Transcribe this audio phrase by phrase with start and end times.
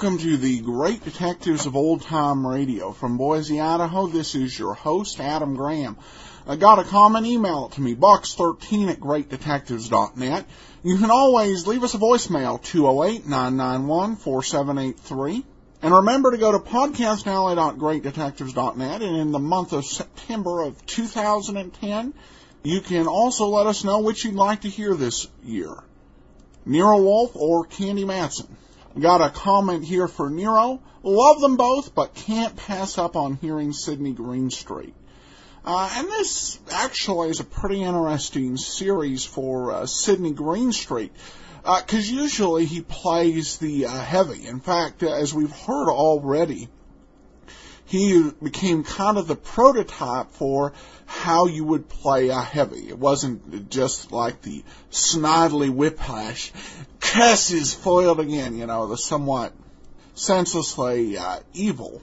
[0.00, 2.92] welcome to the Great Detectives of Old Time Radio.
[2.92, 5.96] From Boise, Idaho, this is your host, Adam Graham.
[6.46, 10.46] I got a comment, email it to me, box13 at greatdetectives.net.
[10.84, 12.62] You can always leave us a voicemail,
[13.24, 15.42] 208-991-4783.
[15.82, 22.14] And remember to go to podcastalley.greatdetectives.net and in the month of September of 2010,
[22.62, 25.74] you can also let us know what you'd like to hear this year.
[26.64, 28.57] Nero Wolfe or Candy Matson.
[29.00, 30.80] Got a comment here for Nero.
[31.04, 34.94] Love them both, but can't pass up on hearing Sidney Greenstreet.
[35.64, 41.12] Uh, and this actually is a pretty interesting series for uh, Sidney Greenstreet
[41.62, 44.46] because uh, usually he plays the uh, heavy.
[44.46, 46.68] In fact, uh, as we've heard already,
[47.84, 50.72] he became kind of the prototype for
[51.06, 52.88] how you would play a heavy.
[52.88, 56.52] It wasn't just like the snidely whiplash,
[57.08, 59.54] Cuss is foiled again, you know, the somewhat
[60.14, 62.02] senselessly uh, evil.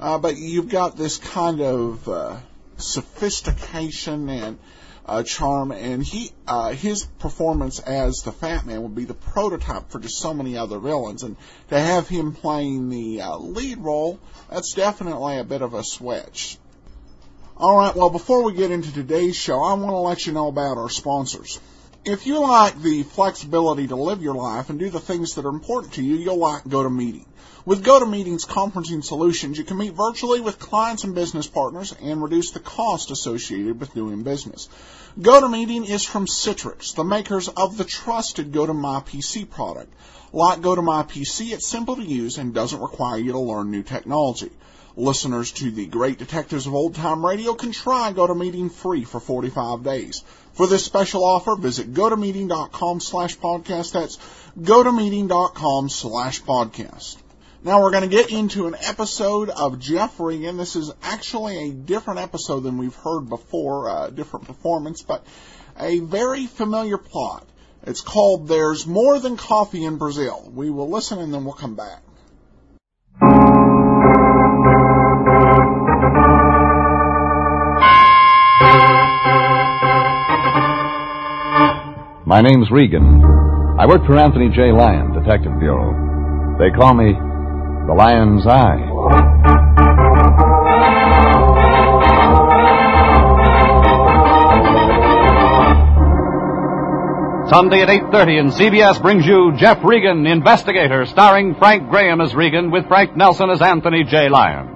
[0.00, 2.36] Uh, but you've got this kind of uh,
[2.78, 4.58] sophistication and
[5.04, 9.90] uh, charm, and he uh, his performance as the Fat Man would be the prototype
[9.90, 11.36] for just so many other villains, and
[11.68, 14.18] to have him playing the uh, lead role,
[14.50, 16.56] that's definitely a bit of a switch.
[17.58, 20.48] All right, well, before we get into today's show, I want to let you know
[20.48, 21.60] about our sponsors.
[22.04, 25.50] If you like the flexibility to live your life and do the things that are
[25.50, 27.26] important to you, you'll like GoToMeeting.
[27.64, 32.50] With GoToMeeting's conferencing solutions, you can meet virtually with clients and business partners and reduce
[32.50, 34.68] the cost associated with doing business.
[35.16, 39.94] GoToMeeting is from Citrix, the makers of the trusted GoToMyPC product.
[40.32, 44.50] Like GoToMyPC, it's simple to use and doesn't require you to learn new technology.
[44.96, 49.82] Listeners to the Great Detectives of Old Time Radio can try GoToMeeting free for 45
[49.82, 50.22] days.
[50.52, 53.92] For this special offer, visit gotomeeting.com slash podcast.
[53.92, 54.18] That's
[54.60, 57.16] gotomeeting.com slash podcast.
[57.64, 60.58] Now we're going to get into an episode of Jeff Regan.
[60.58, 65.24] This is actually a different episode than we've heard before, a uh, different performance, but
[65.78, 67.46] a very familiar plot.
[67.84, 70.50] It's called There's More Than Coffee in Brazil.
[70.54, 72.02] We will listen and then we'll come back.
[82.32, 83.22] My name's Regan.
[83.78, 84.72] I work for Anthony J.
[84.72, 85.92] Lyon, Detective Bureau.
[86.58, 88.88] They call me the Lion's Eye.
[97.50, 102.70] Sunday at 8.30 and CBS brings you Jeff Regan, Investigator, starring Frank Graham as Regan
[102.70, 104.30] with Frank Nelson as Anthony J.
[104.30, 104.74] Lyon.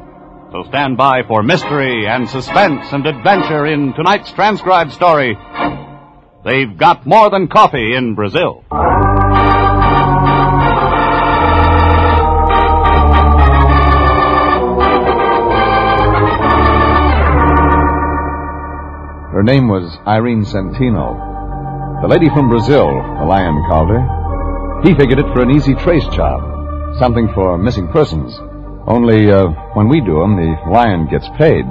[0.52, 5.38] So stand by for mystery and suspense and adventure in tonight's transcribed story,
[6.44, 8.62] They've got more than coffee in Brazil.
[19.32, 22.00] Her name was Irene Centino.
[22.00, 22.86] The lady from Brazil,
[23.18, 24.80] the lion called her.
[24.82, 26.40] He figured it for an easy trace job.
[26.98, 28.38] Something for missing persons.
[28.86, 31.66] Only, uh, when we do 'em, the lion gets paid.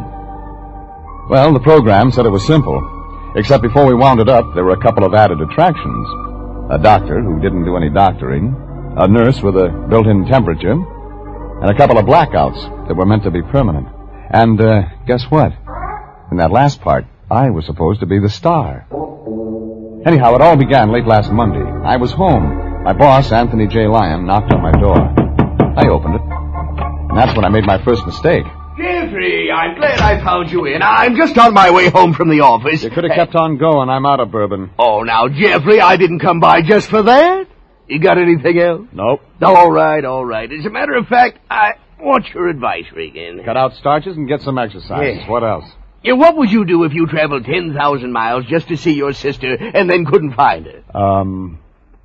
[1.29, 2.94] Well, the program said it was simple.
[3.37, 6.07] Except before we wound it up, there were a couple of added attractions.
[6.71, 8.55] A doctor who didn't do any doctoring,
[8.97, 13.31] a nurse with a built-in temperature, and a couple of blackouts that were meant to
[13.31, 13.87] be permanent.
[14.29, 15.51] And, uh, guess what?
[16.31, 18.87] In that last part, I was supposed to be the star.
[20.05, 21.65] Anyhow, it all began late last Monday.
[21.83, 22.83] I was home.
[22.83, 23.87] My boss, Anthony J.
[23.87, 24.97] Lyon, knocked on my door.
[25.75, 26.21] I opened it.
[26.21, 28.45] And that's when I made my first mistake.
[28.77, 30.81] Jeffrey, I'm glad I found you in.
[30.81, 32.83] I'm just on my way home from the office.
[32.83, 33.89] You could have kept on going.
[33.89, 34.71] I'm out of bourbon.
[34.77, 37.47] Oh, now, Jeffrey, I didn't come by just for that.
[37.87, 38.87] You got anything else?
[38.91, 39.21] Nope.
[39.41, 40.51] All right, all right.
[40.51, 43.43] As a matter of fact, I want your advice, Regan.
[43.45, 45.19] Cut out starches and get some exercise.
[45.19, 45.29] Yeah.
[45.29, 45.65] What else?
[46.03, 49.55] Yeah, what would you do if you traveled 10,000 miles just to see your sister
[49.55, 50.97] and then couldn't find her?
[50.99, 51.59] Um,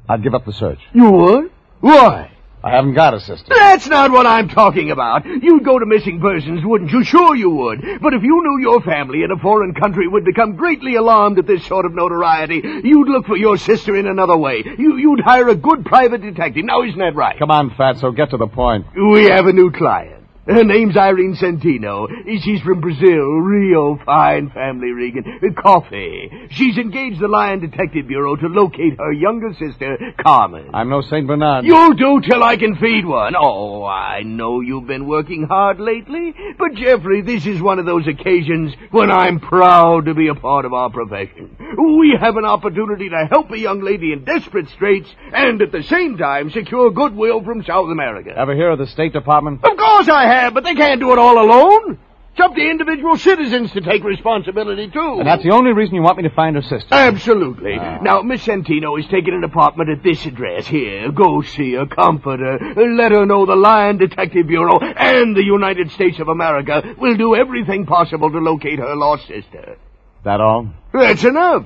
[0.08, 0.78] I'd give up the search.
[0.92, 1.50] You would?
[1.80, 2.30] Why?
[2.62, 3.46] I haven't got a sister.
[3.48, 5.24] That's not what I'm talking about.
[5.24, 7.02] You'd go to missing persons, wouldn't you?
[7.04, 7.80] Sure you would.
[8.02, 11.46] But if you knew your family in a foreign country would become greatly alarmed at
[11.46, 14.62] this sort of notoriety, you'd look for your sister in another way.
[14.78, 16.64] You, you'd hire a good private detective.
[16.66, 17.38] Now, isn't that right?
[17.38, 18.86] Come on, Fatso, get to the point.
[18.94, 20.19] We have a new client.
[20.46, 22.08] Her name's Irene Santino.
[22.42, 23.40] She's from Brazil.
[23.40, 25.24] Real fine family, Regan.
[25.56, 26.30] Coffee.
[26.50, 30.70] She's engaged the Lion Detective Bureau to locate her younger sister, Carmen.
[30.72, 31.26] I'm no St.
[31.26, 31.66] Bernard.
[31.66, 33.34] You'll do till I can feed one.
[33.38, 38.08] Oh, I know you've been working hard lately, but Jeffrey, this is one of those
[38.08, 41.56] occasions when I'm proud to be a part of our profession.
[41.76, 45.82] we have an opportunity to help a young lady in desperate straits and at the
[45.82, 48.30] same time secure goodwill from South America.
[48.36, 49.60] Ever hear of the State Department?
[49.64, 51.98] Of course I have, but they can't do it all alone.
[52.32, 55.16] It's up to individual citizens to take responsibility, too.
[55.18, 56.94] And that's the only reason you want me to find her sister.
[56.94, 57.74] Absolutely.
[57.78, 57.98] Ah.
[58.00, 61.10] Now, Miss Santino is taking an apartment at this address here.
[61.10, 65.90] Go see her, comfort her, let her know the Lion Detective Bureau and the United
[65.90, 69.76] States of America will do everything possible to locate her lost sister.
[70.24, 70.70] That all?
[70.92, 71.64] That's enough.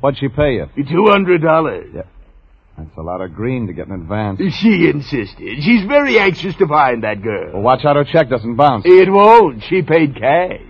[0.00, 0.66] What'd she pay you?
[0.90, 1.94] Two hundred dollars.
[2.78, 4.40] That's a lot of green to get in advance.
[4.54, 5.62] She insisted.
[5.62, 7.52] She's very anxious to find that girl.
[7.52, 8.84] Well, watch out her check doesn't bounce.
[8.86, 9.62] It won't.
[9.64, 10.60] She paid cash.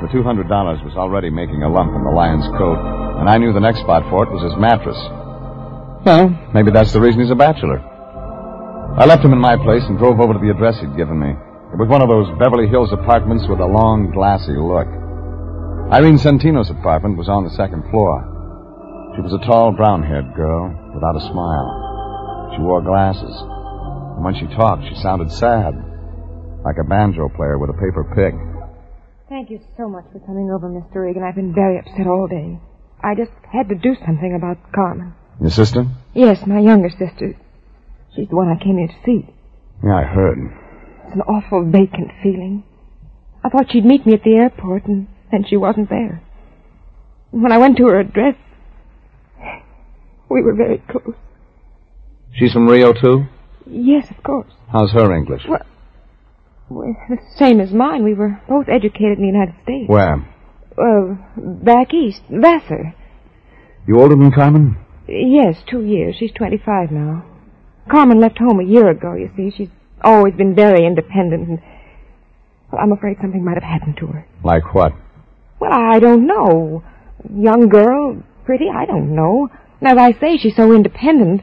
[0.00, 0.48] The $200
[0.84, 2.80] was already making a lump in the lion's coat,
[3.20, 4.96] and I knew the next spot for it was his mattress.
[6.04, 7.80] Well, maybe that's the reason he's a bachelor.
[8.96, 11.30] I left him in my place and drove over to the address he'd given me.
[11.72, 14.88] It was one of those Beverly Hills apartments with a long, glassy look.
[15.90, 18.22] Irene Santino's apartment was on the second floor.
[19.16, 22.52] She was a tall, brown-haired girl without a smile.
[22.54, 23.34] She wore glasses.
[24.14, 25.74] And when she talked, she sounded sad,
[26.62, 28.38] like a banjo player with a paper pick.
[29.28, 31.02] Thank you so much for coming over, Mr.
[31.02, 31.24] Regan.
[31.24, 32.60] I've been very upset all day.
[33.02, 35.14] I just had to do something about Carmen.
[35.40, 35.86] Your sister?
[36.14, 37.34] Yes, my younger sister.
[38.14, 39.26] She's the one I came here to see.
[39.82, 40.38] Yeah, I heard.
[41.06, 42.62] It's an awful vacant feeling.
[43.42, 46.22] I thought she'd meet me at the airport, and then she wasn't there.
[47.30, 48.34] When I went to her address,
[50.28, 51.14] we were very close.
[52.34, 53.26] She's from Rio, too?
[53.66, 54.52] Yes, of course.
[54.72, 55.42] How's her English?
[55.48, 55.64] Well,
[56.68, 58.04] well, the same as mine.
[58.04, 59.88] We were both educated in the United States.
[59.88, 60.26] Where?
[60.78, 62.94] Uh, back east, Vassar.
[63.86, 64.76] You older than Carmen?
[65.08, 66.14] Yes, two years.
[66.18, 67.24] She's 25 now.
[67.90, 69.50] Carmen left home a year ago, you see.
[69.56, 69.68] She's
[70.02, 71.58] always been very independent, and
[72.70, 74.26] well, I'm afraid something might have happened to her.
[74.44, 74.92] Like what?
[75.60, 76.82] Well, I don't know.
[77.32, 79.48] Young girl, pretty, I don't know.
[79.82, 81.42] As I say, she's so independent.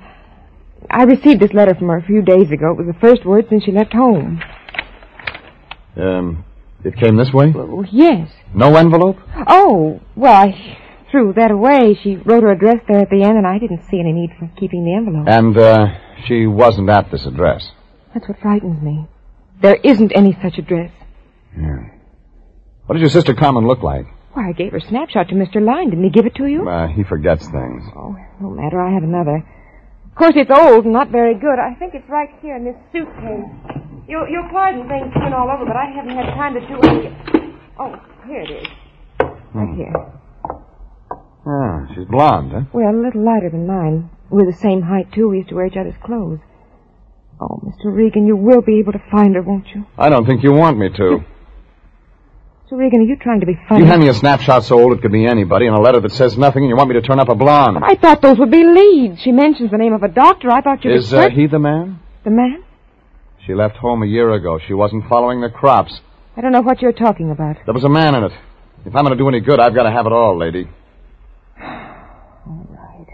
[0.89, 2.71] I received this letter from her a few days ago.
[2.71, 4.41] It was the first word since she left home.
[5.95, 6.45] Um,
[6.83, 7.51] it came this way?
[7.51, 8.29] Well, yes.
[8.53, 9.17] No envelope?
[9.47, 10.77] Oh, well, I
[11.11, 11.97] threw that away.
[12.01, 14.49] She wrote her address there at the end, and I didn't see any need for
[14.59, 15.27] keeping the envelope.
[15.27, 15.87] And, uh,
[16.25, 17.71] she wasn't at this address.
[18.13, 19.07] That's what frightens me.
[19.61, 20.91] There isn't any such address.
[21.59, 21.89] Yeah.
[22.87, 24.05] What does your sister Carmen look like?
[24.33, 25.61] Why, I gave her snapshot to Mr.
[25.61, 25.89] Lyon.
[25.89, 26.67] Didn't he give it to you?
[26.67, 27.83] Uh, he forgets things.
[27.95, 28.79] Oh, no matter.
[28.79, 29.43] I have another.
[30.05, 31.59] Of course, it's old and not very good.
[31.59, 33.51] I think it's right here in this suitcase.
[34.07, 37.59] You'll, you'll pardon things coming all over, but I haven't had time to do any...
[37.77, 37.93] Oh,
[38.25, 38.67] here it is.
[39.53, 39.93] Right here.
[41.45, 42.61] Ah, she's blonde, huh?
[42.71, 44.09] Well, a little lighter than mine.
[44.29, 45.29] We're the same height, too.
[45.29, 46.39] We used to wear each other's clothes.
[47.41, 47.93] Oh, Mr.
[47.93, 49.85] Regan, you will be able to find her, won't you?
[49.97, 51.19] I don't think you want me to.
[52.67, 52.77] Mr.
[52.77, 53.81] Regan, are you trying to be funny?
[53.81, 56.11] You hand me a snapshot so old it could be anybody and a letter that
[56.11, 57.77] says nothing and you want me to turn up a blonde.
[57.81, 59.21] I thought those would be leads.
[59.21, 60.51] She mentions the name of a doctor.
[60.51, 62.01] I thought you Is uh, he the man?
[62.25, 62.63] the man.
[63.45, 64.59] She left home a year ago.
[64.67, 65.97] She wasn't following the crops.
[66.35, 67.55] I don't know what you're talking about.
[67.63, 68.33] There was a man in it.
[68.85, 70.67] If I'm going to do any good, I've got to have it all, lady.
[71.63, 73.07] all right.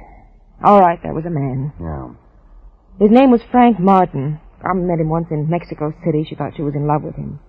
[0.63, 1.71] All right, there was a man.
[1.79, 3.05] Yeah.
[3.05, 4.39] His name was Frank Martin.
[4.63, 6.25] I met him once in Mexico City.
[6.27, 7.39] She thought she was in love with him.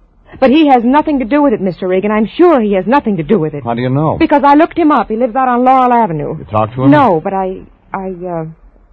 [0.40, 1.88] But he has nothing to do with it, Mr.
[1.88, 2.10] Regan.
[2.10, 3.64] I'm sure he has nothing to do with it.
[3.64, 4.16] How do you know?
[4.18, 5.08] Because I looked him up.
[5.08, 6.38] He lives out on Laurel Avenue.
[6.38, 6.90] You talked to him?
[6.90, 8.44] No, but I, I, uh,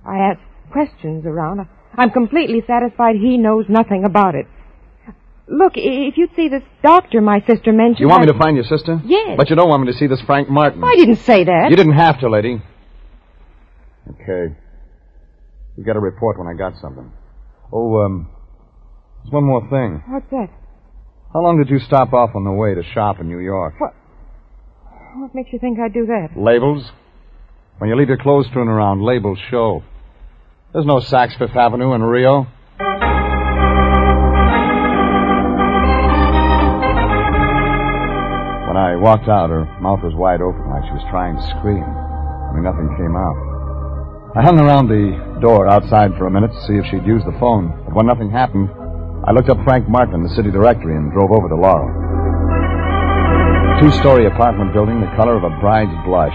[0.06, 1.68] I asked questions around.
[1.96, 4.48] I'm completely satisfied he knows nothing about it.
[5.48, 8.00] Look, if you'd see this doctor my sister mentioned.
[8.00, 9.02] You want me to find your sister?
[9.04, 9.36] Yes.
[9.36, 10.82] But you don't want me to see this Frank Martin.
[10.84, 11.70] I didn't say that.
[11.70, 12.62] You didn't have to, lady.
[14.12, 14.56] Okay.
[15.78, 17.12] You got a report when I got something.
[17.74, 18.30] Oh, um,
[19.24, 20.04] there's one more thing.
[20.08, 20.50] What's that?
[21.34, 23.76] How long did you stop off on the way to shop in New York?
[23.80, 23.94] What
[25.16, 26.30] What makes you think I'd do that?
[26.36, 26.92] Labels?
[27.78, 29.84] When you leave your clothes strewn around, labels show.
[30.74, 32.48] There's no Saks Fifth Avenue in Rio.
[38.68, 41.84] When I walked out, her mouth was wide open like she was trying to scream.
[41.84, 43.36] I mean, nothing came out.
[44.36, 47.36] I hung around the door outside for a minute to see if she'd use the
[47.40, 48.70] phone, but when nothing happened,
[49.24, 51.94] I looked up Frank Martin in the city directory and drove over to Laurel.
[53.80, 56.34] Two-story apartment building the color of a bride's blush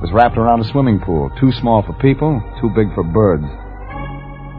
[0.00, 3.44] was wrapped around a swimming pool, too small for people, too big for birds.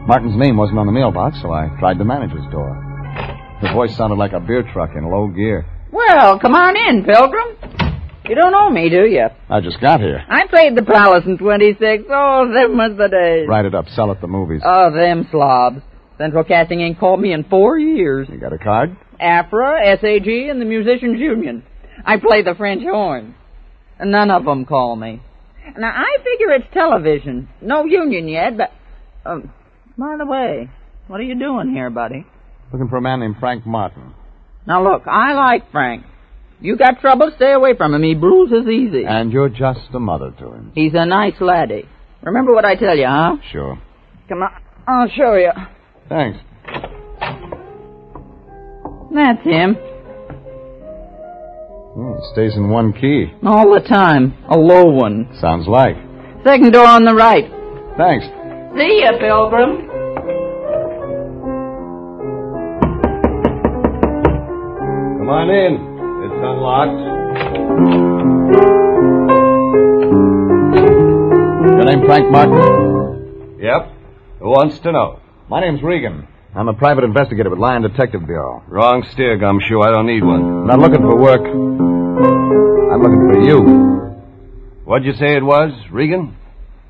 [0.06, 2.74] Martin's name wasn't on the mailbox, so I tried the manager's door.
[3.60, 5.64] His voice sounded like a beer truck in low gear.
[5.92, 7.54] Well, come on in, Pilgrim.
[8.28, 9.26] You don't know me, do you?
[9.48, 10.24] I just got here.
[10.28, 12.04] I played the Palace in 26.
[12.10, 13.46] Oh, them was the days.
[13.48, 14.62] Write it up, sell it the movies.
[14.64, 15.82] Oh, them slobs.
[16.18, 18.28] Central Casting ain't called me in four years.
[18.30, 18.96] You got a card?
[19.20, 21.64] AFRA, SAG, and the Musicians Union.
[22.04, 23.34] I play the French horn.
[23.98, 25.22] And none of them call me.
[25.76, 27.48] Now, I figure it's television.
[27.60, 28.72] No union yet, but...
[29.24, 29.50] Um,
[29.96, 30.68] by the way,
[31.06, 32.26] what are you doing here, buddy?
[32.72, 34.12] Looking for a man named Frank Martin.
[34.66, 36.04] Now, look, I like Frank.
[36.60, 38.02] You got trouble, stay away from him.
[38.02, 39.04] He bruises easy.
[39.06, 40.72] And you're just a mother to him.
[40.74, 41.88] He's a nice laddie.
[42.22, 43.36] Remember what I tell you, huh?
[43.52, 43.78] Sure.
[44.28, 44.50] Come on,
[44.86, 45.50] I'll show you.
[46.08, 46.38] Thanks.
[49.14, 49.76] That's him.
[51.94, 53.32] Hmm, stays in one key.
[53.46, 54.34] All the time.
[54.48, 55.28] A low one.
[55.40, 55.96] Sounds like.
[56.42, 57.48] Second door on the right.
[57.96, 58.26] Thanks.
[58.76, 59.88] See ya, Pilgrim.
[65.18, 65.74] Come on in.
[66.24, 67.00] It's unlocked.
[71.76, 73.58] Your name Frank Martin?
[73.60, 73.92] Yep.
[74.40, 75.20] Who wants to know?
[75.48, 76.26] My name's Regan.
[76.54, 78.62] I'm a private investigator with Lion Detective Bureau.
[78.66, 79.80] Wrong steer, Gumshoe.
[79.82, 80.42] I don't need one.
[80.42, 81.42] I'm not looking for work.
[81.44, 83.60] I'm looking for you.
[84.84, 86.36] What'd you say it was, Regan?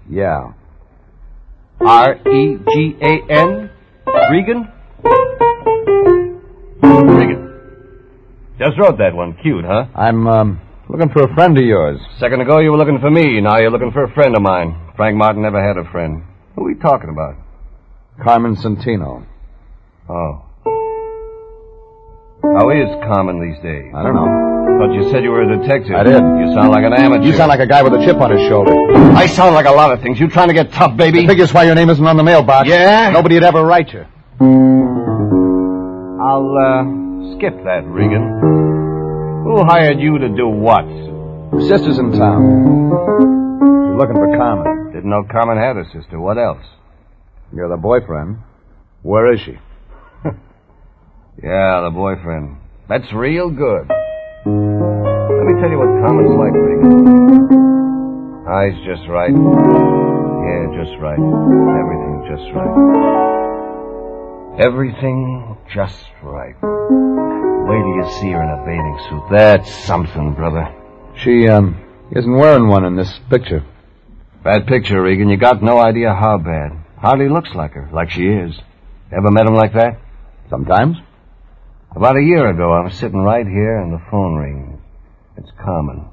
[0.08, 0.52] Yeah.
[1.80, 3.70] R E G A N?
[4.30, 4.68] Regan?
[6.82, 7.40] Regan.
[8.58, 9.36] Just wrote that one.
[9.42, 9.86] Cute, huh?
[9.96, 11.98] I'm, um, looking for a friend of yours.
[12.20, 13.40] Second ago you were looking for me.
[13.40, 14.92] Now you're looking for a friend of mine.
[14.94, 16.22] Frank Martin never had a friend.
[16.54, 17.43] Who are we talking about?
[18.22, 19.24] Carmen Santino.
[20.08, 20.42] Oh.
[22.42, 23.92] How is Carmen these days?
[23.94, 24.52] I don't know.
[24.78, 25.94] But you said you were a detective.
[25.94, 26.14] I did.
[26.14, 27.24] You sound like an amateur.
[27.24, 28.72] You sound like a guy with a chip on his shoulder.
[29.16, 30.20] I sound like a lot of things.
[30.20, 31.24] You trying to get tough, baby?
[31.24, 32.68] I figures why your name isn't on the mailbox.
[32.68, 33.10] Yeah?
[33.10, 34.04] Nobody'd ever write you.
[36.22, 38.40] I'll, uh, skip that, Regan.
[39.44, 40.84] Who hired you to do what?
[41.68, 42.42] Sister's in town.
[43.86, 44.92] She's looking for Carmen.
[44.92, 46.18] Didn't know Carmen had a sister.
[46.20, 46.64] What else?
[47.52, 48.38] You're the boyfriend.
[49.02, 49.58] Where is she?
[51.42, 52.58] Yeah, the boyfriend.
[52.88, 53.90] That's real good.
[54.46, 56.94] Let me tell you what Carmen's like, Regan.
[58.46, 59.34] Eyes just right.
[59.34, 61.18] Yeah, just right.
[61.18, 62.74] Everything just right.
[64.64, 66.54] Everything just right.
[66.62, 69.22] Wait till you see her in a bathing suit.
[69.32, 70.72] That's something, brother.
[71.16, 71.76] She, um,
[72.12, 73.64] isn't wearing one in this picture.
[74.44, 75.28] Bad picture, Regan.
[75.28, 76.83] You got no idea how bad.
[77.04, 78.54] Hardly looks like her, like she is.
[79.12, 80.00] Ever met him like that?
[80.48, 80.96] Sometimes.
[81.94, 84.80] About a year ago, I was sitting right here and the phone rings.
[85.36, 86.06] It's Carmen.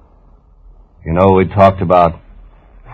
[1.05, 2.19] You know, we talked about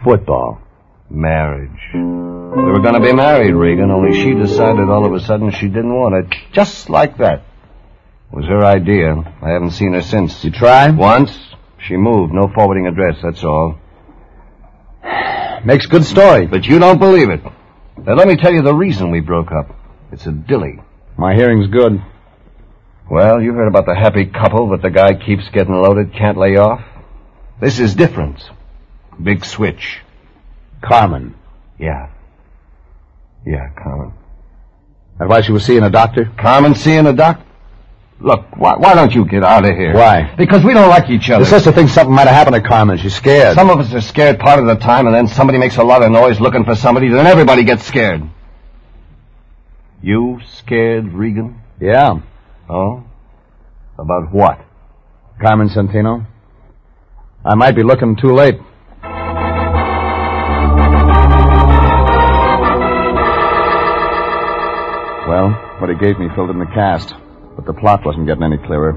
[0.04, 0.62] Football.
[1.10, 1.80] marriage.
[1.96, 5.68] We were going to be married, Regan, only she decided all of a sudden she
[5.68, 6.40] didn't want it.
[6.54, 7.40] Just like that.
[8.32, 9.16] It was her idea.
[9.42, 10.44] I haven't seen her since.
[10.44, 10.92] You try?
[10.92, 11.36] Once,
[11.80, 12.32] she moved.
[12.32, 13.80] No forwarding address, that's all.
[15.66, 16.46] Makes good story.
[16.46, 17.42] But you don't believe it.
[18.06, 19.76] Now, let me tell you the reason we broke up.
[20.12, 20.80] It's a dilly.
[21.18, 22.02] My hearing's good.
[23.10, 26.58] Well, you heard about the happy couple that the guy keeps getting loaded, can't lay
[26.58, 26.82] off?
[27.60, 28.44] This is different.
[29.22, 30.00] Big switch.
[30.82, 31.36] Carmen.
[31.80, 32.10] Yeah.
[33.46, 34.14] Yeah, Carmen.
[35.18, 36.32] That's why she was seeing a doctor?
[36.38, 37.42] Carmen seeing a doc?
[38.20, 39.94] Look, why, why don't you get out of here?
[39.94, 40.34] Why?
[40.36, 41.44] Because we don't like each other.
[41.44, 42.98] The sister thinks something might have happened to Carmen.
[42.98, 43.56] She's scared.
[43.56, 46.02] Some of us are scared part of the time, and then somebody makes a lot
[46.02, 48.24] of noise looking for somebody, then everybody gets scared.
[50.02, 51.62] You scared, Regan?
[51.80, 52.22] Yeah.
[52.68, 53.04] Oh?
[54.00, 54.66] About what?
[55.40, 56.26] Carmen Santino.
[57.46, 58.56] I might be looking too late.
[65.28, 67.14] Well, what he gave me filled in the cast,
[67.58, 68.94] but the plot wasn't getting any clearer.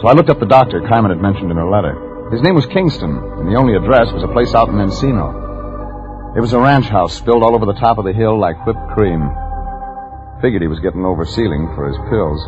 [0.00, 1.96] So I looked up the doctor Carmen had mentioned in her letter.
[2.30, 3.08] His name was Kingston,
[3.40, 6.36] and the only address was a place out in Encino.
[6.36, 8.92] It was a ranch house spilled all over the top of the hill like whipped
[8.92, 9.24] cream.
[10.44, 12.38] Figured he was getting over ceiling for his pills.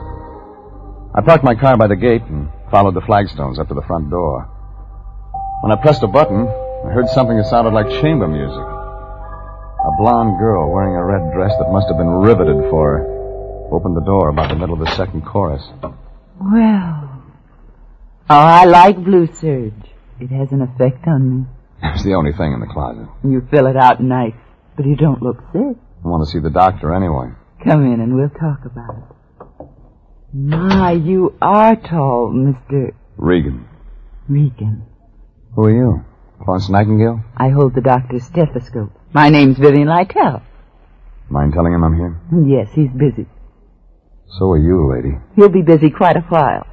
[1.16, 4.10] I parked my car by the gate and followed the flagstones up to the front
[4.10, 4.46] door.
[5.64, 8.62] When I pressed a button, I heard something that sounded like chamber music.
[8.62, 13.19] A blonde girl wearing a red dress that must have been riveted for her
[13.70, 15.62] opened the door about the middle of the second chorus.
[15.82, 17.22] Well.
[18.28, 19.72] Oh, I like blue serge.
[20.20, 21.46] It has an effect on me.
[21.82, 23.08] It's the only thing in the closet.
[23.24, 24.34] You fill it out nice,
[24.76, 25.76] but you don't look sick.
[26.04, 27.32] I want to see the doctor anyway.
[27.64, 29.66] Come in and we'll talk about it.
[30.32, 32.92] My, you are tall, Mr.
[33.16, 33.66] Regan.
[34.28, 34.84] Regan.
[35.54, 36.04] Who are you?
[36.44, 37.24] Florence Nightingale?
[37.36, 38.92] I hold the doctor's stethoscope.
[39.12, 40.42] My name's Vivian Lytell.
[41.28, 42.20] Mind telling him I'm here?
[42.46, 43.26] Yes, he's busy.
[44.38, 45.18] So are you, lady.
[45.36, 46.66] He'll be busy quite a while.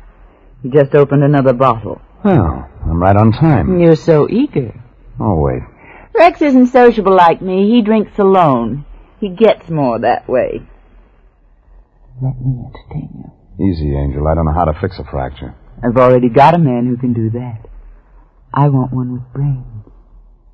[0.64, 2.02] He just opened another bottle.
[2.24, 3.80] Well, I'm right on time.
[3.80, 4.74] You're so eager.
[5.20, 5.62] Oh, wait.
[6.14, 7.70] Rex isn't sociable like me.
[7.70, 8.86] He drinks alone.
[9.20, 10.62] He gets more that way.
[12.22, 13.70] Let me entertain you.
[13.70, 14.28] Easy, Angel.
[14.28, 15.56] I don't know how to fix a fracture.
[15.84, 17.68] I've already got a man who can do that.
[18.54, 19.66] I want one with brains.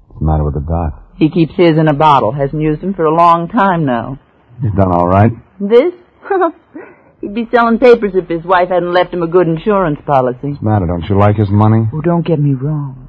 [0.08, 1.16] What's the matter with the doc?
[1.18, 2.32] He keeps his in a bottle.
[2.32, 4.20] Hasn't used him for a long time now.
[4.62, 5.32] He's done all right.
[5.60, 5.94] This?
[7.24, 10.50] He'd be selling papers if his wife hadn't left him a good insurance policy.
[10.50, 10.88] What's the matter?
[10.88, 11.88] Don't you like his money?
[11.94, 13.08] Oh, don't get me wrong.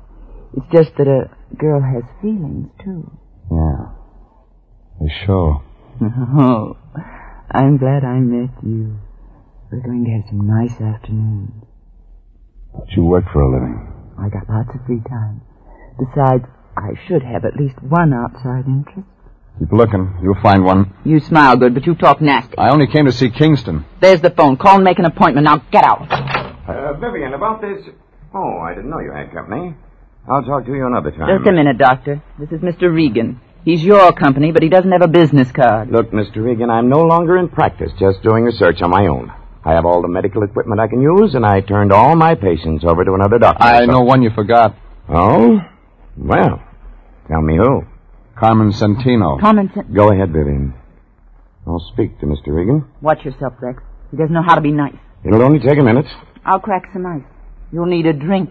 [0.57, 3.11] It's just that a girl has feelings, too.
[3.51, 3.91] Yeah.
[5.01, 5.63] They show.
[6.39, 6.77] Oh,
[7.51, 8.99] I'm glad I met you.
[9.71, 11.65] We're going to have some nice afternoons.
[12.73, 13.93] But you work for a living.
[14.19, 15.43] I got lots of free time.
[15.99, 16.45] Besides,
[16.77, 19.09] I should have at least one outside interest.
[19.59, 20.19] Keep looking.
[20.23, 20.93] You'll find one.
[21.05, 22.59] You smile good, but you talk nasty.
[22.59, 23.85] I only came to see Kingston.
[24.01, 24.57] There's the phone.
[24.57, 25.45] Call and make an appointment.
[25.45, 26.11] Now get out.
[26.11, 27.85] Uh, Vivian, about this.
[28.35, 29.75] Oh, I didn't know you had company.
[30.29, 31.39] I'll talk to you another time.
[31.39, 32.23] Just a minute, Doctor.
[32.39, 32.93] This is Mr.
[32.93, 33.41] Regan.
[33.65, 35.91] He's your company, but he doesn't have a business card.
[35.91, 36.45] Look, Mr.
[36.45, 39.33] Regan, I'm no longer in practice, just doing research on my own.
[39.65, 42.85] I have all the medical equipment I can use, and I turned all my patients
[42.85, 43.63] over to another doctor.
[43.63, 44.77] I so- know one you forgot.
[45.09, 45.61] Oh?
[46.17, 46.63] Well,
[47.29, 47.85] tell me who.
[48.39, 49.41] Carmen Santino.
[49.41, 49.87] Carmen sense.
[49.95, 50.75] Go ahead, Vivian.
[51.67, 52.49] I'll speak to Mr.
[52.49, 52.85] Regan.
[53.01, 53.83] Watch yourself, Rex.
[54.11, 54.97] He doesn't know how to be nice.
[55.25, 56.07] It'll only take a minute.
[56.45, 57.23] I'll crack some ice.
[57.73, 58.51] You'll need a drink.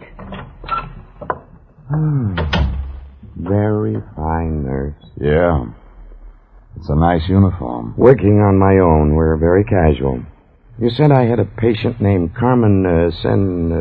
[3.36, 4.96] Very fine nurse.
[5.20, 5.66] Yeah.
[6.78, 7.94] It's a nice uniform.
[7.98, 10.24] Working on my own, we're very casual.
[10.80, 13.72] You said I had a patient named Carmen uh, Sen.
[13.72, 13.80] Uh,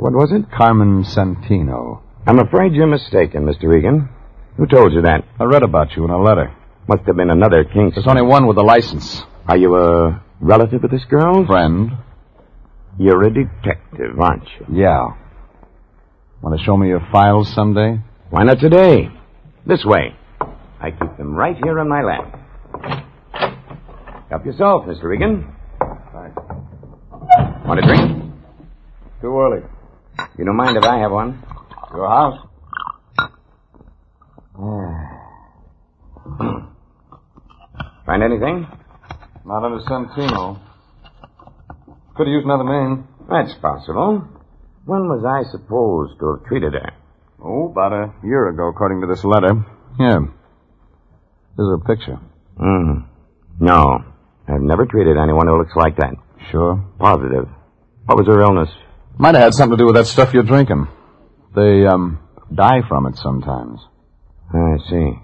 [0.00, 0.50] what was it?
[0.50, 2.02] Carmen Santino.
[2.26, 3.68] I'm afraid you're mistaken, Mr.
[3.68, 4.08] Regan.
[4.56, 5.24] Who told you that?
[5.38, 6.54] I read about you in a letter.
[6.88, 7.92] Must have been another Kingston.
[7.94, 9.22] There's only one with a license.
[9.48, 11.44] Are you a relative of this girl?
[11.46, 11.90] Friend.
[12.98, 14.66] You're a detective, aren't you?
[14.84, 15.08] Yeah.
[16.42, 17.98] Want to show me your files someday?
[18.30, 19.08] Why not today?
[19.66, 20.14] This way.
[20.80, 22.40] I keep them right here in my lap.
[24.30, 25.04] Help yourself, Mr.
[25.04, 25.52] Regan.
[27.66, 28.22] Want a drink?
[29.20, 29.62] Too early.
[30.38, 31.42] You don't mind if I have one?
[31.92, 32.46] Your house?
[38.06, 38.66] Find anything?
[39.44, 40.60] Not under Centino.
[42.16, 43.08] Could have used another name.
[43.28, 44.28] That's possible.
[44.84, 46.92] When was I supposed to have treated her?
[47.42, 49.64] Oh, about a year ago, according to this letter.
[49.98, 50.32] Here.
[51.56, 52.18] Here's a picture.
[52.58, 53.06] Hmm.
[53.60, 54.04] No.
[54.46, 56.14] I've never treated anyone who looks like that.
[56.50, 56.84] Sure.
[56.98, 57.48] Positive.
[58.06, 58.68] What was her illness?
[59.18, 60.86] Might have had something to do with that stuff you're drinking.
[61.54, 62.20] They, um,
[62.54, 63.80] die from it sometimes.
[64.52, 65.18] I see.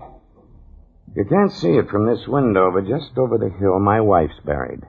[1.16, 4.82] You can't see it from this window, but just over the hill, my wife's buried.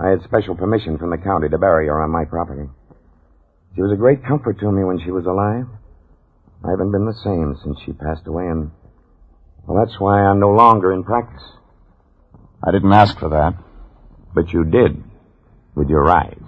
[0.00, 2.68] I had special permission from the county to bury her on my property.
[3.74, 5.66] She was a great comfort to me when she was alive.
[6.64, 8.70] I haven't been the same since she passed away, and
[9.66, 11.42] well, that's why I'm no longer in practice.
[12.64, 13.54] I didn't ask for that.
[14.34, 15.02] But you did,
[15.74, 16.42] with your eyes.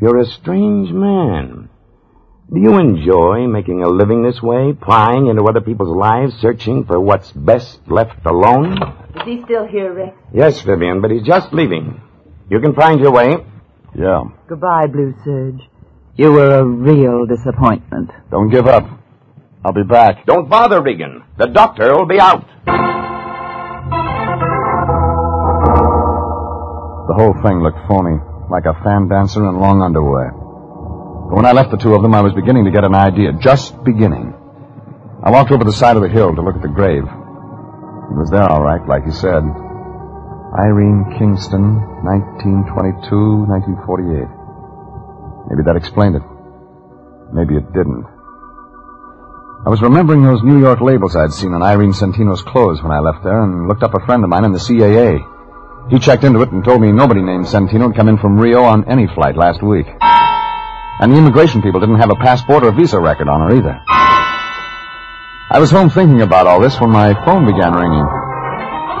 [0.00, 1.68] You're a strange man.
[2.52, 7.00] Do you enjoy making a living this way, prying into other people's lives, searching for
[7.00, 8.76] what's best left alone?
[9.16, 10.14] Is he still here, Rex?
[10.34, 12.02] Yes, Vivian, but he's just leaving.
[12.50, 13.36] You can find your way.
[13.94, 14.24] Yeah.
[14.48, 15.62] Goodbye, Blue Serge.
[16.16, 18.10] You were a real disappointment.
[18.30, 18.86] Don't give up.
[19.64, 20.26] I'll be back.
[20.26, 21.24] Don't bother, Regan.
[21.38, 22.46] The doctor will be out.
[27.08, 30.41] The whole thing looked phony, like a fan dancer in long underwear.
[31.32, 33.32] But when I left the two of them, I was beginning to get an idea,
[33.32, 34.36] just beginning.
[35.24, 37.08] I walked over the side of the hill to look at the grave.
[37.08, 39.40] It was there, all right, like he said.
[39.40, 44.28] Irene Kingston, 1922, 1948.
[45.48, 46.24] Maybe that explained it.
[47.32, 48.04] Maybe it didn't.
[49.64, 53.00] I was remembering those New York labels I'd seen on Irene Centino's clothes when I
[53.00, 55.16] left there and looked up a friend of mine in the CAA.
[55.88, 58.64] He checked into it and told me nobody named Centino had come in from Rio
[58.64, 59.88] on any flight last week.
[61.00, 63.80] And the immigration people didn't have a passport or a visa record on her either.
[65.52, 68.06] I was home thinking about all this when my phone began ringing.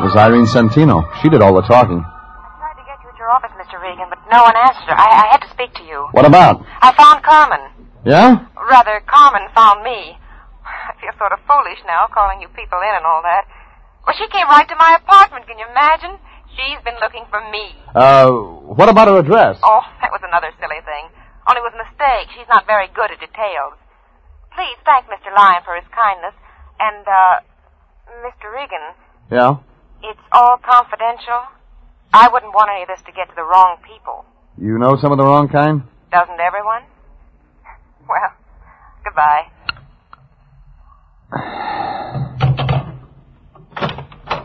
[0.02, 1.06] It was Irene Centino.
[1.22, 2.02] She did all the talking.
[2.02, 2.12] I
[2.58, 3.80] tried to get you at your office, Mr.
[3.80, 4.92] Regan, but no one answered.
[4.92, 6.08] I, I had to speak to you.
[6.12, 6.66] What about?
[6.82, 7.62] I found Carmen.
[8.04, 8.44] Yeah?
[8.68, 10.18] Rather, Carmen found me.
[10.66, 13.46] I feel sort of foolish now, calling you people in and all that.
[14.04, 15.46] Well, she came right to my apartment.
[15.46, 16.18] Can you imagine?
[16.52, 17.72] She's been looking for me.
[17.94, 18.28] Uh,
[18.76, 19.56] what about her address?
[19.62, 21.06] Oh, that was another silly thing.
[21.48, 22.30] Only it was a mistake.
[22.34, 23.74] She's not very good at details.
[24.54, 25.34] Please thank Mr.
[25.34, 26.34] Lyon for his kindness.
[26.78, 27.40] And, uh,
[28.26, 28.52] Mr.
[28.52, 28.94] Regan,
[29.30, 29.56] Yeah?
[30.02, 31.42] it's all confidential.
[32.12, 34.24] I wouldn't want any of this to get to the wrong people.
[34.58, 35.82] You know some of the wrong kind?
[36.10, 36.82] Doesn't everyone?
[38.08, 38.32] Well,
[39.04, 39.46] goodbye.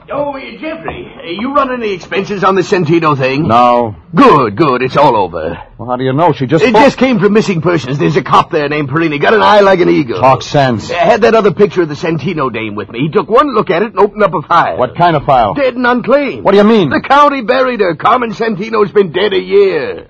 [0.09, 3.45] Oh, uh, Jeffrey, uh, you run any expenses on the Centino thing?
[3.47, 3.93] No.
[4.15, 4.81] Good, good.
[4.81, 5.61] It's all over.
[5.77, 6.31] Well, how do you know?
[6.31, 6.63] She just...
[6.63, 7.99] It spoke- just came from missing persons.
[7.99, 9.19] There's a cop there named Perini.
[9.19, 10.21] Got an eye like an eagle.
[10.21, 10.89] Talk sense.
[10.89, 12.99] I had that other picture of the Centino dame with me.
[12.99, 14.77] He took one look at it and opened up a file.
[14.77, 15.53] What kind of file?
[15.55, 16.43] Dead and unclaimed.
[16.45, 16.89] What do you mean?
[16.89, 17.95] The county buried her.
[17.95, 20.07] Carmen Santino's been dead a year.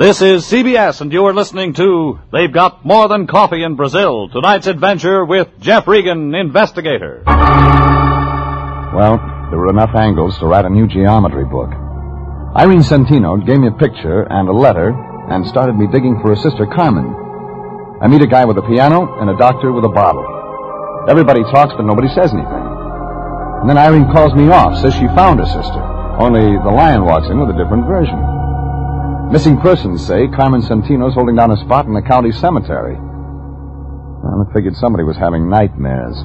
[0.00, 4.30] This is CBS, and you are listening to They've Got More Than Coffee in Brazil.
[4.30, 7.22] Tonight's adventure with Jeff Regan, investigator.
[8.96, 11.68] Well, there were enough angles to write a new geometry book.
[12.56, 14.88] Irene Santino gave me a picture and a letter
[15.28, 17.04] and started me digging for her sister Carmen.
[18.00, 20.24] I meet a guy with a piano and a doctor with a bottle.
[21.10, 22.66] Everybody talks, but nobody says anything.
[23.60, 25.82] And then Irene calls me off, says she found her sister.
[26.16, 28.39] Only the lion walks in with a different version.
[29.30, 32.96] Missing persons say Carmen Santino's holding down a spot in the county cemetery.
[32.98, 36.18] Well, I figured somebody was having nightmares.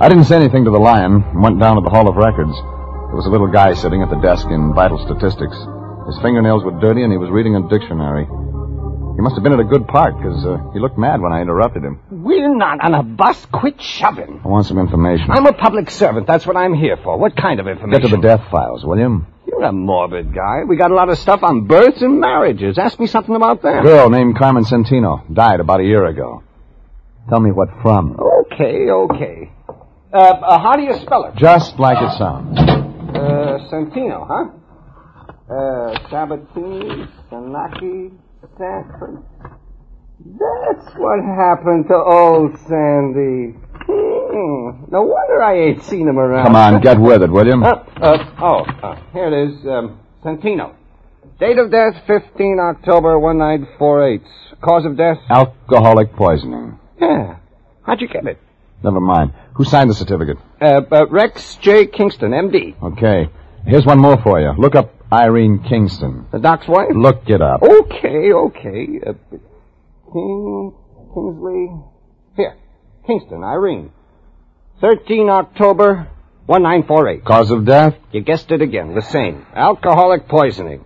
[0.00, 2.54] I didn't say anything to the lion and went down to the Hall of Records.
[2.54, 5.58] There was a little guy sitting at the desk in vital statistics.
[6.06, 8.24] His fingernails were dirty and he was reading a dictionary.
[8.24, 11.42] He must have been at a good part because uh, he looked mad when I
[11.42, 11.98] interrupted him.
[12.10, 13.44] We're not on a bus.
[13.52, 14.40] Quit shoving.
[14.44, 15.30] I want some information.
[15.30, 16.26] I'm a public servant.
[16.28, 17.18] That's what I'm here for.
[17.18, 18.00] What kind of information?
[18.00, 19.26] Get to the death files, will you?
[19.52, 20.64] You're a morbid guy.
[20.66, 22.78] We got a lot of stuff on births and marriages.
[22.78, 23.84] Ask me something about them.
[23.84, 26.42] Girl named Carmen Santino died about a year ago.
[27.28, 28.18] Tell me what from.
[28.18, 29.52] Okay, okay.
[30.12, 31.36] Uh, uh, how do you spell it?
[31.36, 32.58] Just like it sounds.
[32.58, 34.50] Uh, Santino, huh?
[35.52, 38.10] Uh, Sabatini, Sanaki,
[38.56, 39.22] Sanford.
[40.24, 43.54] That's what happened to old Sandy.
[43.86, 44.84] Hmm.
[44.90, 46.46] No wonder I ain't seen him around.
[46.46, 47.62] Come on, get with it, will you?
[47.62, 49.66] Uh, uh, oh, uh, here it is.
[49.66, 50.74] Um, Santino.
[51.38, 54.22] Date of death, 15 October 1948.
[54.60, 55.18] Cause of death?
[55.30, 56.78] Alcoholic poisoning.
[57.00, 57.36] Yeah.
[57.84, 58.38] How'd you get it?
[58.82, 59.32] Never mind.
[59.54, 60.38] Who signed the certificate?
[60.60, 61.86] Uh, uh, Rex J.
[61.86, 62.74] Kingston, M.D.
[62.82, 63.28] Okay.
[63.66, 64.52] Here's one more for you.
[64.58, 66.26] Look up Irene Kingston.
[66.32, 66.88] The doc's wife?
[66.94, 67.62] Look it up.
[67.62, 69.00] Okay, okay.
[69.06, 69.12] Uh,
[70.12, 70.72] King,
[71.14, 71.70] Kingsley.
[72.36, 72.56] Here.
[73.06, 73.90] Kingston, Irene.
[74.80, 76.08] 13 October
[76.46, 77.24] 1948.
[77.24, 77.94] Cause of death?
[78.12, 78.94] You guessed it again.
[78.94, 79.46] The same.
[79.54, 80.84] Alcoholic poisoning.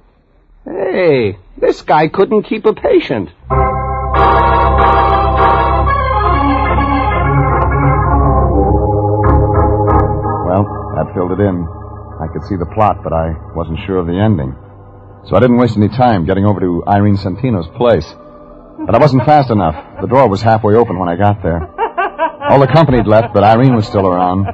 [0.64, 3.31] Hey, this guy couldn't keep a patient.
[10.46, 10.64] Well,
[10.96, 11.66] that filled it in.
[12.20, 14.55] I could see the plot, but I wasn't sure of the ending.
[15.29, 18.07] So I didn't waste any time getting over to Irene Santino's place.
[18.87, 20.00] But I wasn't fast enough.
[20.00, 21.75] The door was halfway open when I got there.
[22.48, 24.46] All the company had left, but Irene was still around.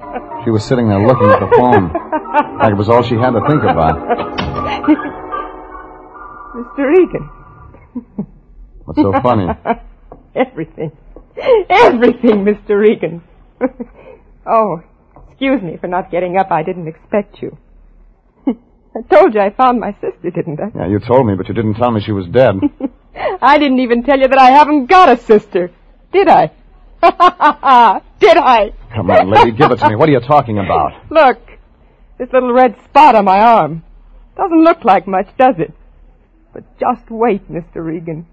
[0.44, 1.92] She was sitting there looking at the phone.
[2.59, 3.96] Like it was all she had to think about.
[6.57, 6.87] Mr.
[6.87, 7.31] Regan.
[8.85, 9.46] What's so funny?
[10.35, 10.92] Everything.
[11.68, 12.78] Everything, Mr.
[12.81, 13.22] Regan.
[14.46, 14.83] oh,
[15.28, 16.50] excuse me for not getting up.
[16.50, 17.57] I didn't expect you.
[18.94, 20.70] I told you I found my sister, didn't I?
[20.76, 22.57] Yeah, you told me, but you didn't tell me she was dead.
[23.40, 25.70] I didn't even tell you that I haven't got a sister.
[26.12, 26.52] Did I?
[28.21, 28.73] Did I?
[28.95, 29.97] Come on, lady, give it to me.
[29.97, 30.93] What are you talking about?
[31.11, 31.38] Look,
[32.17, 33.83] this little red spot on my arm.
[34.37, 35.73] Doesn't look like much, does it?
[36.53, 37.85] But just wait, Mr.
[37.85, 38.27] Regan.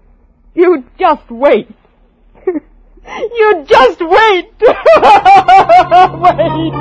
[0.54, 1.68] You just wait.
[2.46, 4.52] you just wait.
[4.60, 4.74] wait,
[6.20, 6.74] wait.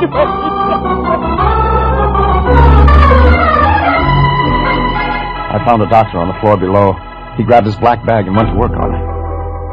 [5.52, 6.94] I found the doctor on the floor below.
[7.36, 9.19] He grabbed his black bag and went to work on her.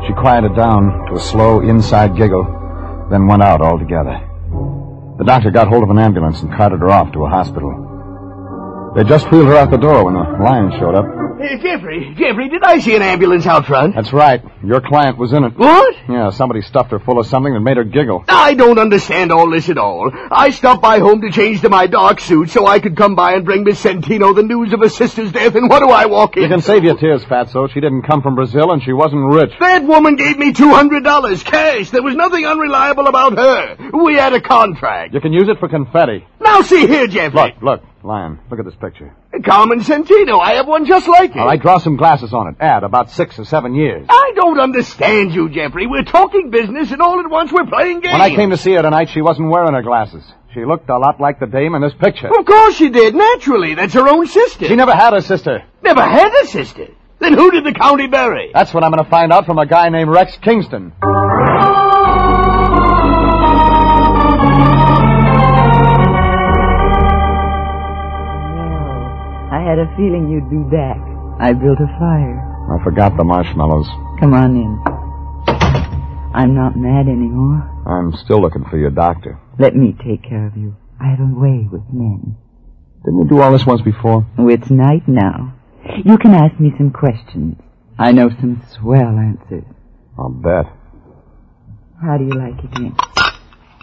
[0.06, 2.44] She quieted down to a slow inside giggle,
[3.10, 4.20] then went out altogether.
[5.18, 7.85] The doctor got hold of an ambulance and carted her off to a hospital.
[8.96, 11.04] They just wheeled her out the door when the lion showed up.
[11.38, 13.94] Hey, Jeffrey, Jeffrey, did I see an ambulance out front?
[13.94, 14.42] That's right.
[14.64, 15.52] Your client was in it.
[15.54, 15.94] What?
[16.08, 18.24] Yeah, somebody stuffed her full of something that made her giggle.
[18.26, 20.10] I don't understand all this at all.
[20.30, 23.34] I stopped by home to change to my dark suit so I could come by
[23.34, 26.38] and bring Miss Santino the news of her sister's death, and what do I walk
[26.38, 26.44] in?
[26.44, 27.70] You can save your tears, Fatso.
[27.70, 29.52] She didn't come from Brazil and she wasn't rich.
[29.60, 31.90] That woman gave me $200 cash.
[31.90, 33.90] There was nothing unreliable about her.
[33.92, 35.12] We had a contract.
[35.12, 36.26] You can use it for confetti.
[36.40, 37.54] Now see here, Jeffrey.
[37.60, 39.14] Look, look, Lion, look at this picture.
[39.44, 40.40] Carmen Santino.
[40.40, 41.38] I have one just like it.
[41.38, 42.56] All right, draw some glasses on it.
[42.60, 44.06] Add about six or seven years.
[44.08, 45.86] I don't understand you, Jeffrey.
[45.86, 48.12] We're talking business, and all at once we're playing games.
[48.12, 50.24] When I came to see her tonight, she wasn't wearing her glasses.
[50.54, 52.28] She looked a lot like the dame in this picture.
[52.28, 53.14] Of course she did.
[53.14, 54.66] Naturally, that's her own sister.
[54.66, 55.64] She never had a sister.
[55.82, 56.88] never had a sister.
[57.18, 58.50] Then who did the county bury?
[58.54, 60.92] That's what I'm going to find out from a guy named Rex Kingston.
[69.66, 70.96] Had a feeling you'd be back.
[71.42, 72.38] I built a fire.
[72.70, 73.88] I forgot the marshmallows.
[74.20, 74.78] Come on in.
[76.32, 77.66] I'm not mad anymore.
[77.84, 79.40] I'm still looking for your doctor.
[79.58, 80.76] Let me take care of you.
[81.00, 82.36] I have a way with men.
[83.04, 84.24] Didn't you do all this once before?
[84.38, 85.52] Oh, it's night now.
[86.04, 87.56] You can ask me some questions.
[87.98, 89.64] I know some swell answers.
[90.16, 90.66] I'll bet.
[92.00, 92.98] How do you like your drink?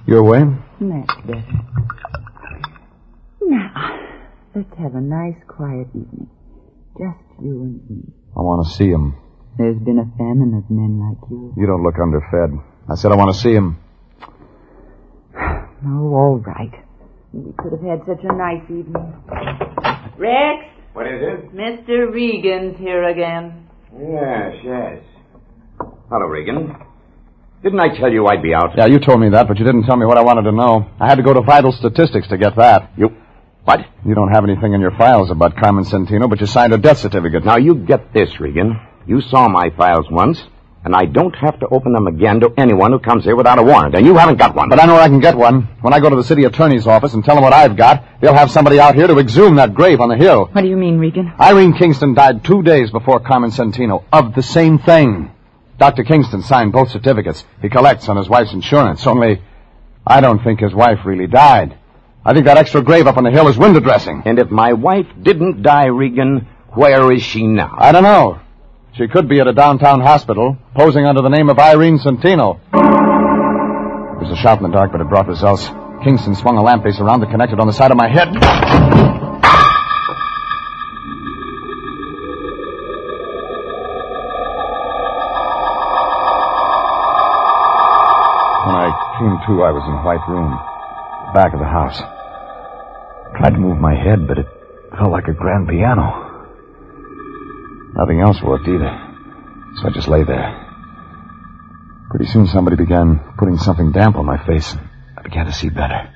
[0.08, 0.43] Your way?
[0.80, 2.12] That's better.
[4.55, 6.29] Now, let's have a nice quiet evening.
[6.97, 8.13] Just you and me.
[8.35, 9.15] I want to see him.
[9.57, 11.53] There's been a famine of men like you.
[11.57, 12.53] You don't look underfed.
[12.89, 13.77] I said I want to see him.
[15.85, 16.71] Oh, all right.
[17.33, 19.13] We could have had such a nice evening.
[20.17, 20.63] Rex,
[20.93, 21.53] What is it?
[21.53, 22.09] Mr.
[22.09, 23.67] Regan's here again.
[23.91, 25.03] Yes, yes.
[26.09, 26.73] Hello, Regan.
[27.63, 28.77] Didn't I tell you I'd be out?
[28.77, 30.89] Yeah, you told me that, but you didn't tell me what I wanted to know.
[31.01, 32.91] I had to go to Vital Statistics to get that.
[32.95, 33.09] You.
[33.65, 33.86] What?
[34.06, 36.97] You don't have anything in your files about Carmen Centino, but you signed a death
[36.97, 37.45] certificate.
[37.45, 38.80] Now, you get this, Regan.
[39.08, 40.41] You saw my files once,
[40.84, 43.63] and I don't have to open them again to anyone who comes here without a
[43.63, 44.67] warrant, and you haven't got one.
[44.67, 45.69] But I know I can get one.
[45.80, 48.34] When I go to the city attorney's office and tell them what I've got, they'll
[48.34, 50.47] have somebody out here to exhume that grave on the hill.
[50.52, 51.32] What do you mean, Regan?
[51.39, 55.32] Irene Kingston died two days before Carmen Centino of the same thing.
[55.78, 56.04] Dr.
[56.04, 57.45] Kingston signed both certificates.
[57.62, 59.08] He collects on his wife's insurance.
[59.08, 59.41] Only,
[60.06, 61.78] I don't think his wife really died.
[62.25, 64.23] I think that extra grave up on the hill is window dressing.
[64.25, 67.75] And if my wife didn't die, Regan, where is she now?
[67.77, 68.39] I don't know.
[68.95, 72.59] She could be at a downtown hospital, posing under the name of Irene Centino.
[72.71, 75.67] It was a shot in the dark, but it brought results.
[76.03, 78.29] Kingston swung a lamp base around that connected on the side of my head.
[88.63, 88.88] When I
[89.19, 90.51] came to, I was in a white room,
[91.33, 92.12] back of the house.
[93.43, 94.47] To move my head, but it
[94.97, 96.47] felt like a grand piano.
[97.93, 98.89] Nothing else worked either.
[99.75, 100.60] So I just lay there.
[102.10, 104.71] Pretty soon somebody began putting something damp on my face.
[104.71, 104.82] And
[105.17, 106.10] I began to see better.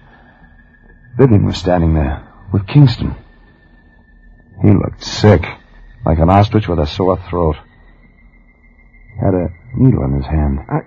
[1.17, 3.13] Vivian was standing there with Kingston.
[4.63, 5.43] He looked sick,
[6.05, 7.57] like an ostrich with a sore throat.
[9.13, 10.59] He Had a needle in his hand.
[10.69, 10.79] I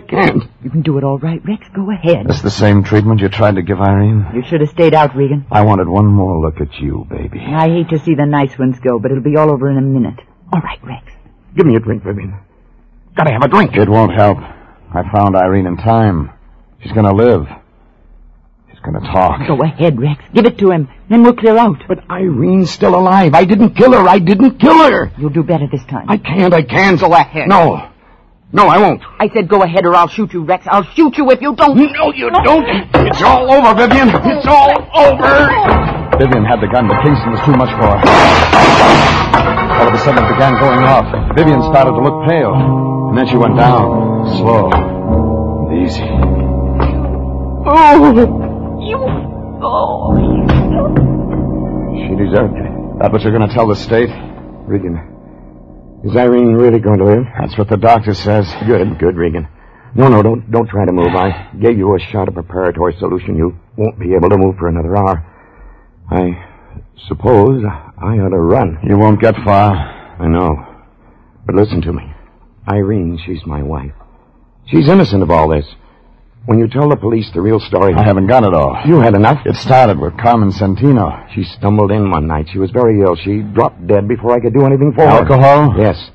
[0.00, 0.44] can't.
[0.62, 1.66] You can do it all right, Rex.
[1.74, 2.26] Go ahead.
[2.26, 4.26] That's the same treatment you tried to give Irene?
[4.34, 5.46] You should have stayed out, Regan.
[5.50, 7.40] I wanted one more look at you, baby.
[7.40, 9.82] I hate to see the nice ones go, but it'll be all over in a
[9.82, 10.20] minute.
[10.52, 11.04] All right, Rex.
[11.56, 12.34] Give me a drink, Vivian.
[13.16, 13.76] Gotta have a drink.
[13.76, 14.38] It won't help.
[14.38, 16.30] I found Irene in time.
[16.82, 17.46] She's gonna live.
[18.70, 19.46] She's gonna talk.
[19.46, 20.24] Go ahead, Rex.
[20.32, 20.88] Give it to him.
[21.08, 21.84] Then we'll clear out.
[21.86, 23.34] But Irene's still alive.
[23.34, 24.08] I didn't kill her.
[24.08, 25.12] I didn't kill her.
[25.18, 26.06] You'll do better this time.
[26.08, 26.52] I can't.
[26.52, 26.98] I can't.
[26.98, 27.48] Go ahead.
[27.48, 27.90] No.
[28.54, 29.02] No, I won't.
[29.18, 30.64] I said go ahead or I'll shoot you, Rex.
[30.70, 31.76] I'll shoot you if you don't.
[31.76, 32.64] No, you don't.
[32.94, 34.08] It's all over, Vivian.
[34.14, 35.34] It's all over.
[36.22, 37.98] Vivian had the gun, but Kingston was too much for her.
[39.74, 41.34] All of a sudden, it began going off.
[41.34, 42.54] Vivian started to look pale.
[42.54, 46.06] And then she went down, slow and easy.
[47.66, 48.14] Oh,
[48.86, 48.98] you.
[49.58, 50.14] Oh.
[52.06, 52.70] She deserved it.
[53.02, 54.10] That what you're going to tell the state?
[54.66, 54.94] Regan,
[56.04, 57.24] is Irene really going to live?
[57.40, 58.46] That's what the doctor says.
[58.66, 59.48] Good, good, Regan.
[59.96, 61.14] No, no, don't don't try to move.
[61.14, 63.36] I gave you a shot of preparatory solution.
[63.36, 65.24] You won't be able to move for another hour.
[66.10, 66.44] I
[67.08, 68.78] suppose I ought to run.
[68.86, 69.72] You won't get far.
[69.72, 70.82] I know.
[71.46, 72.12] But listen to me.
[72.68, 73.92] Irene, she's my wife.
[74.66, 75.66] She's innocent of all this.
[76.46, 77.94] When you tell the police the real story...
[77.94, 78.76] I haven't got it all.
[78.86, 79.46] You had enough?
[79.46, 81.26] It started with Carmen Santino.
[81.34, 82.48] She stumbled in one night.
[82.52, 83.16] She was very ill.
[83.16, 85.24] She dropped dead before I could do anything for her.
[85.24, 85.74] Alcohol?
[85.78, 86.10] Yes.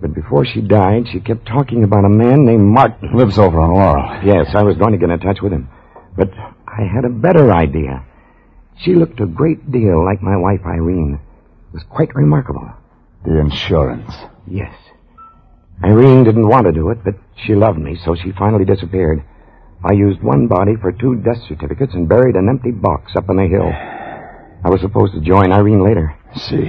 [0.00, 3.16] But before she died, she kept talking about a man named Martin.
[3.16, 4.26] Lives over on Laurel.
[4.26, 5.68] Yes, I was going to get in touch with him.
[6.16, 6.30] But
[6.66, 8.04] I had a better idea.
[8.80, 11.20] She looked a great deal like my wife, Irene.
[11.68, 12.68] It was quite remarkable.
[13.24, 14.12] The insurance.
[14.48, 14.74] Yes.
[15.84, 17.14] Irene didn't want to do it, but
[17.46, 19.22] she loved me, so she finally disappeared.
[19.84, 23.36] I used one body for two death certificates and buried an empty box up on
[23.36, 23.70] the hill.
[24.64, 26.16] I was supposed to join Irene later.
[26.36, 26.68] See.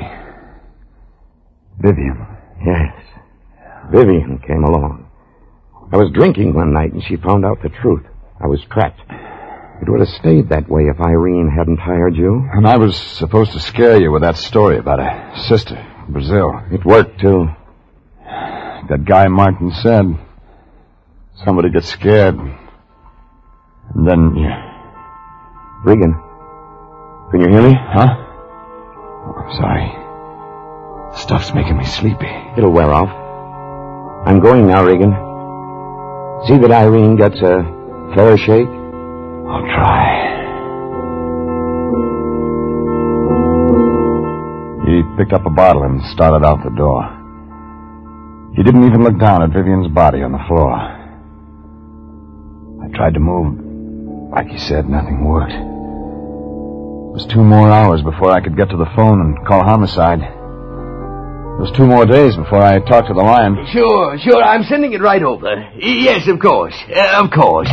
[1.79, 2.25] Vivian.
[2.65, 2.95] Yes.
[3.91, 5.09] Vivian came along.
[5.91, 8.03] I was drinking one night and she found out the truth.
[8.43, 9.01] I was trapped.
[9.81, 12.47] It would have stayed that way if Irene hadn't hired you.
[12.53, 15.75] And I was supposed to scare you with that story about a sister
[16.07, 16.61] in Brazil.
[16.71, 17.47] It worked, too.
[18.89, 20.17] That guy Martin said.
[21.43, 22.39] Somebody gets scared.
[23.95, 24.49] And then you.
[25.83, 26.13] Regan,
[27.31, 27.73] can you hear me?
[27.75, 28.15] Huh?
[29.25, 29.89] Oh, I'm sorry.
[31.17, 32.31] Stuff's making me sleepy.
[32.57, 33.09] It'll wear off.
[34.27, 35.11] I'm going now, Regan.
[36.47, 37.63] See that Irene gets a
[38.15, 38.67] fair shake?
[38.67, 40.21] I'll try.
[44.87, 47.03] He picked up a bottle and started out the door.
[48.55, 50.73] He didn't even look down at Vivian's body on the floor.
[52.83, 53.72] I tried to move.
[54.35, 55.53] Like he said, nothing worked.
[55.53, 60.19] It was two more hours before I could get to the phone and call homicide.
[60.21, 63.67] It was two more days before I talked to the Lyon.
[63.71, 64.41] Sure, sure.
[64.41, 65.69] I'm sending it right over.
[65.77, 66.73] Yes, of course.
[66.89, 67.69] Uh, of course.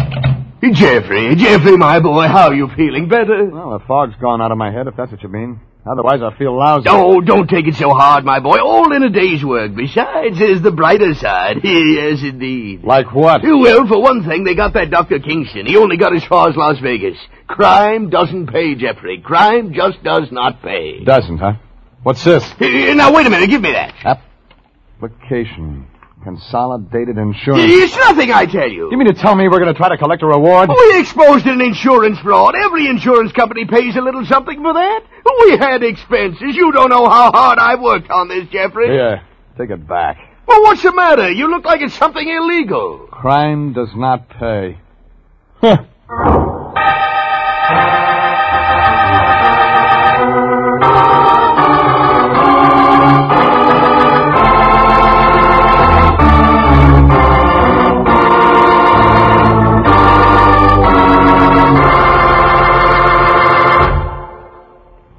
[0.75, 3.09] Jeffrey, Jeffrey, my boy, how are you feeling?
[3.09, 3.47] Better?
[3.47, 5.61] Well, the fog's gone out of my head, if that's what you mean.
[5.87, 6.85] Otherwise, I feel lousy.
[6.89, 8.59] Oh, don't take it so hard, my boy.
[8.59, 9.75] All in a day's work.
[9.75, 11.59] Besides, there's the brighter side.
[11.65, 12.85] yes, indeed.
[12.85, 13.41] Like what?
[13.43, 15.19] Well, for one thing, they got that Dr.
[15.21, 15.65] Kingston.
[15.67, 17.17] He only got as far as Las Vegas.
[17.47, 19.21] Crime doesn't pay, Jeffrey.
[19.25, 21.03] Crime just does not pay.
[21.03, 21.55] Doesn't, huh?
[22.03, 22.45] What's this?
[22.45, 23.49] Uh, Now, wait a minute.
[23.51, 24.23] Give me that.
[25.03, 25.87] Application.
[26.23, 27.65] Consolidated insurance.
[27.73, 28.91] It's nothing, I tell you.
[28.91, 30.69] You mean to tell me we're going to try to collect a reward?
[30.69, 32.55] We exposed an insurance fraud.
[32.55, 35.01] Every insurance company pays a little something for that.
[35.47, 36.55] We had expenses.
[36.55, 38.89] You don't know how hard I've worked on this, Jeffrey.
[38.89, 39.23] Here,
[39.57, 40.19] take it back.
[40.47, 41.31] Well, what's the matter?
[41.31, 43.09] You look like it's something illegal.
[43.11, 44.79] Crime does not pay.
[45.61, 45.85] Huh.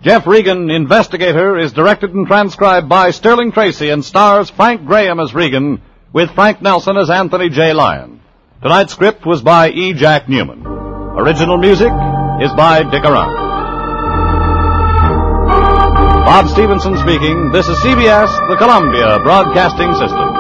[0.02, 5.36] Jeff Regan, Investigator, is directed and transcribed by Sterling Tracy and stars Frank Graham as
[5.36, 5.80] Regan
[6.12, 7.74] with Frank Nelson as Anthony J.
[7.74, 8.20] Lyon.
[8.64, 9.94] Tonight's script was by E.
[9.94, 10.66] Jack Newman.
[10.66, 11.92] Original music
[12.42, 13.42] is by Dick Arant.
[16.26, 17.52] Bob Stevenson speaking.
[17.52, 20.31] This is CBS, the Columbia Broadcasting System.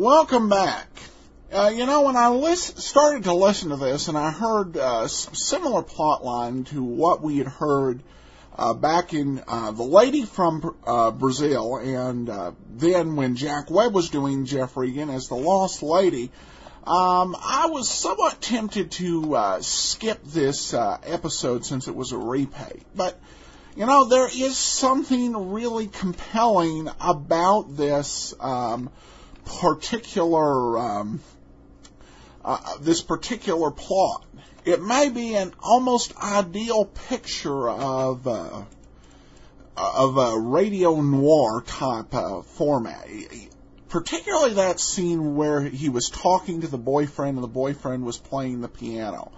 [0.00, 0.88] Welcome back.
[1.52, 5.06] Uh, you know, when I lis- started to listen to this, and I heard uh,
[5.08, 8.02] similar plot line to what we had heard
[8.56, 13.92] uh, back in uh, The Lady from uh, Brazil, and uh, then when Jack Webb
[13.92, 16.30] was doing Jeff Regan as the Lost Lady,
[16.86, 22.18] um, I was somewhat tempted to uh, skip this uh, episode since it was a
[22.18, 22.80] repay.
[22.94, 23.20] But,
[23.76, 28.88] you know, there is something really compelling about this um,
[29.58, 31.20] particular um,
[32.44, 34.24] uh, this particular plot.
[34.64, 38.62] It may be an almost ideal picture of uh,
[39.76, 43.08] of a radio noir type uh, format.
[43.88, 48.60] Particularly that scene where he was talking to the boyfriend and the boyfriend was playing
[48.60, 49.32] the piano.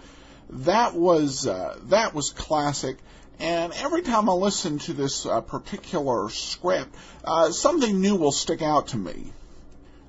[0.50, 2.98] That was uh, that was classic.
[3.38, 6.94] And every time I listen to this uh, particular script,
[7.24, 9.32] uh, something new will stick out to me.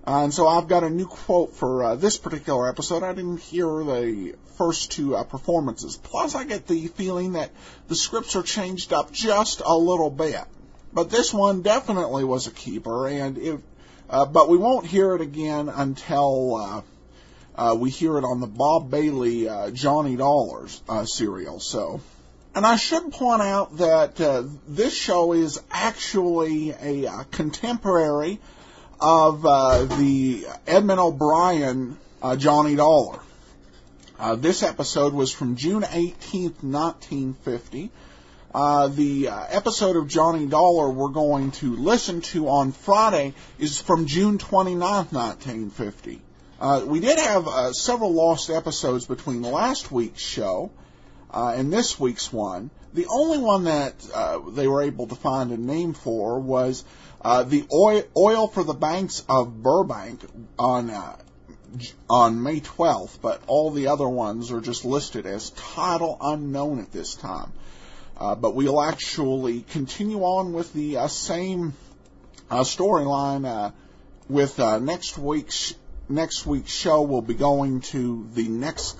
[0.06, 3.04] Uh, and so I've got a new quote for uh, this particular episode.
[3.04, 5.96] I didn't hear the first two uh, performances.
[5.96, 7.52] Plus, I get the feeling that
[7.88, 10.44] the scripts are changed up just a little bit.
[10.92, 13.62] But this one definitely was a keeper, and if,
[14.10, 16.82] uh, but we won't hear it again until uh,
[17.56, 21.60] uh, we hear it on the Bob Bailey Johnny Dollars serial.
[21.60, 22.02] So.
[22.56, 24.18] And I should point out that
[24.68, 28.40] this show is actually a contemporary
[29.04, 33.20] of uh, the Edmund O'Brien uh, Johnny Dollar.
[34.18, 37.92] Uh, this episode was from June 18th, 1950.
[38.54, 43.82] Uh, the uh, episode of Johnny Dollar we're going to listen to on Friday is
[43.82, 46.22] from June 29th, 1950.
[46.62, 50.72] Uh, we did have several lost episodes between last week's show
[51.30, 52.70] and this week's one.
[52.94, 54.00] The only one that
[54.54, 56.86] they were able to find a name for was
[57.24, 60.22] uh, the oil, oil for the banks of Burbank
[60.60, 61.16] on uh,
[62.10, 66.92] on May 12th, but all the other ones are just listed as title unknown at
[66.92, 67.52] this time.
[68.18, 71.74] Uh, but we'll actually continue on with the uh, same
[72.50, 73.72] uh, storyline uh,
[74.30, 75.74] with uh, next week's
[76.08, 77.02] next week's show.
[77.02, 78.98] We'll be going to the next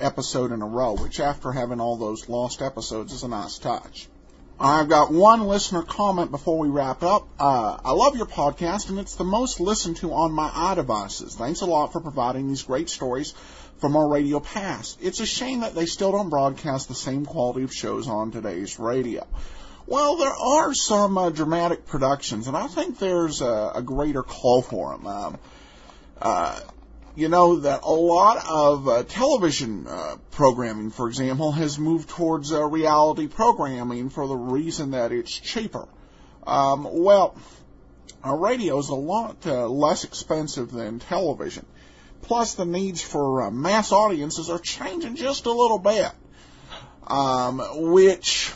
[0.00, 4.08] episode in a row, which after having all those lost episodes is a nice touch.
[4.60, 7.28] I've got one listener comment before we wrap up.
[7.38, 11.34] Uh, I love your podcast, and it's the most listened to on my iDevices.
[11.34, 13.34] Thanks a lot for providing these great stories
[13.78, 14.98] from our radio past.
[15.00, 18.80] It's a shame that they still don't broadcast the same quality of shows on today's
[18.80, 19.24] radio.
[19.86, 24.62] Well, there are some uh, dramatic productions, and I think there's a, a greater call
[24.62, 25.06] for them.
[25.06, 25.38] Um,
[26.20, 26.60] uh,
[27.18, 32.52] you know that a lot of uh, television uh, programming, for example, has moved towards
[32.52, 35.88] uh, reality programming for the reason that it's cheaper.
[36.46, 37.36] Um, well,
[38.24, 41.66] radio is a lot uh, less expensive than television.
[42.22, 46.12] Plus, the needs for uh, mass audiences are changing just a little bit,
[47.04, 47.60] um,
[47.90, 48.52] which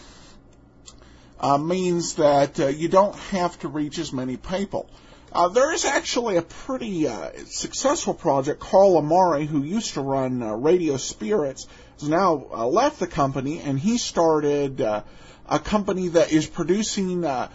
[1.40, 4.88] uh, means that you don't have to reach as many people.
[5.32, 8.60] Uh, there is actually a pretty uh, successful project.
[8.60, 11.66] Carl Amari, who used to run uh, Radio Spirits,
[11.98, 15.02] has now uh, left the company, and he started uh,
[15.48, 17.48] a company that is producing uh,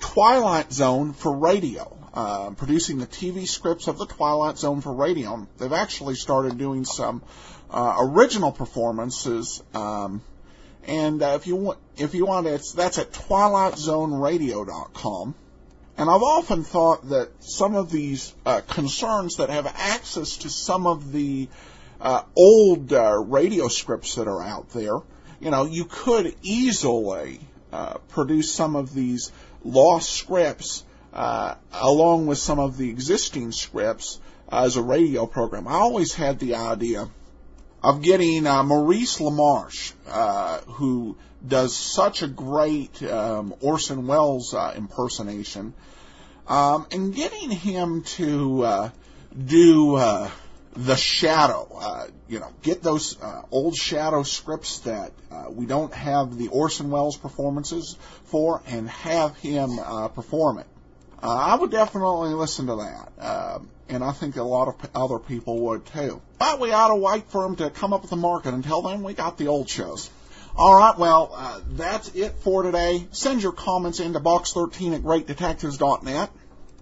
[0.00, 5.46] Twilight Zone for radio, uh, producing the TV scripts of the Twilight Zone for radio.
[5.58, 7.22] They've actually started doing some
[7.70, 9.62] uh, original performances.
[9.74, 10.22] Um,
[10.84, 15.34] and uh, if you want, if you want, it's that's at twilightzoneradio.com.
[15.98, 20.86] And I've often thought that some of these uh, concerns that have access to some
[20.86, 21.48] of the
[22.00, 24.94] uh, old uh, radio scripts that are out there,
[25.40, 27.40] you know, you could easily
[27.72, 29.32] uh, produce some of these
[29.64, 34.20] lost scripts uh, along with some of the existing scripts
[34.52, 35.66] as a radio program.
[35.66, 37.08] I always had the idea
[37.82, 39.94] of getting uh, Maurice LaMarche,
[40.74, 41.16] who
[41.46, 45.74] does such a great um, Orson Welles uh, impersonation,
[46.46, 48.90] um, and getting him to uh,
[49.36, 50.30] do uh,
[50.74, 51.68] the Shadow.
[51.74, 56.48] Uh, you know, get those uh, old Shadow scripts that uh, we don't have the
[56.48, 60.66] Orson Welles performances for, and have him uh, perform it.
[61.20, 63.12] I would definitely listen to that.
[63.18, 63.58] Uh,
[63.88, 66.20] and I think a lot of p- other people would too.
[66.38, 68.54] But we ought to wait for them to come up with the market.
[68.54, 70.10] Until then, we got the old shows.
[70.58, 73.06] All right, well, uh, that's it for today.
[73.12, 76.30] Send your comments into box13 at greatdetectives.net.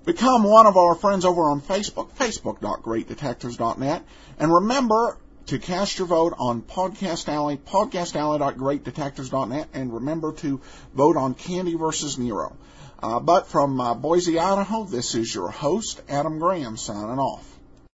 [0.06, 4.02] Become one of our friends over on Facebook, facebook.greatdetectives.net.
[4.38, 5.18] And remember
[5.48, 9.68] to cast your vote on Podcast Alley, podcastalley.greatdetectives.net.
[9.74, 10.62] And remember to
[10.94, 12.56] vote on Candy versus Nero.
[13.02, 17.55] Uh, but from uh, Boise, Idaho, this is your host, Adam Graham, signing off.